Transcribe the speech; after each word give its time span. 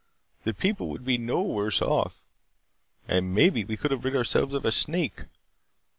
The 0.45 0.53
people 0.55 0.89
would 0.89 1.05
be 1.05 1.19
no 1.19 1.43
worse 1.43 1.79
off. 1.79 2.19
And 3.07 3.35
maybe 3.35 3.63
we 3.63 3.77
could 3.77 3.91
have 3.91 4.03
rid 4.03 4.15
ourselves 4.15 4.55
of 4.55 4.65
a 4.65 4.71
snake. 4.71 5.25